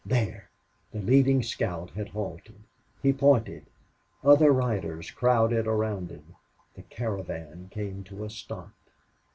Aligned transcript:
There! 0.03 0.49
The 0.93 0.99
leading 0.99 1.43
scout 1.43 1.91
had 1.91 2.09
halted. 2.09 2.55
He 3.03 3.13
pointed. 3.13 3.67
Other 4.23 4.51
riders 4.51 5.11
crowded 5.11 5.67
around 5.67 6.09
him. 6.09 6.37
The 6.73 6.81
caravan 6.81 7.67
came 7.71 8.03
to 8.05 8.23
a 8.23 8.29
stop. 8.31 8.71